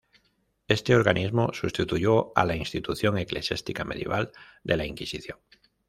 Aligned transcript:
Este 0.67 0.95
organismo 0.95 1.53
sustituyó 1.53 2.31
a 2.35 2.43
la 2.43 2.55
institución 2.55 3.19
eclesiástica 3.19 3.83
medieval 3.83 4.31
de 4.63 4.75
la 4.77 4.87
Inquisición. 4.87 5.37